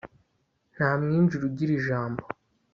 [0.73, 2.21] nta mwinjira ugira ijambo